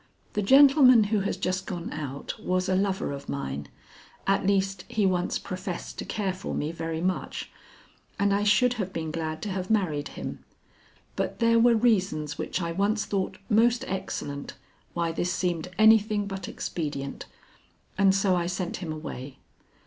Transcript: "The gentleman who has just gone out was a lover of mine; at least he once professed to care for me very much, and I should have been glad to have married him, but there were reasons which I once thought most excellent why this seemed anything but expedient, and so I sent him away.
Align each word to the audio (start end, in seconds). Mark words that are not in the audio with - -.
"The 0.33 0.41
gentleman 0.41 1.03
who 1.13 1.19
has 1.19 1.37
just 1.37 1.67
gone 1.67 1.93
out 1.93 2.33
was 2.39 2.67
a 2.67 2.73
lover 2.75 3.11
of 3.11 3.29
mine; 3.29 3.67
at 4.25 4.47
least 4.47 4.83
he 4.87 5.05
once 5.05 5.37
professed 5.37 5.99
to 5.99 6.05
care 6.05 6.33
for 6.33 6.55
me 6.55 6.71
very 6.71 7.01
much, 7.01 7.51
and 8.17 8.33
I 8.33 8.41
should 8.43 8.73
have 8.81 8.91
been 8.91 9.11
glad 9.11 9.43
to 9.43 9.49
have 9.49 9.69
married 9.69 10.07
him, 10.17 10.43
but 11.15 11.37
there 11.37 11.59
were 11.59 11.75
reasons 11.75 12.35
which 12.39 12.63
I 12.63 12.71
once 12.71 13.05
thought 13.05 13.37
most 13.47 13.85
excellent 13.87 14.55
why 14.95 15.11
this 15.11 15.31
seemed 15.31 15.67
anything 15.77 16.25
but 16.25 16.47
expedient, 16.47 17.27
and 17.95 18.15
so 18.15 18.35
I 18.35 18.47
sent 18.47 18.77
him 18.77 18.91
away. 18.91 19.37